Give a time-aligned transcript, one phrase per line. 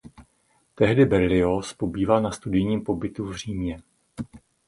[0.75, 3.81] Tehdy Berlioz pobýval na studijním pobytu v Římě.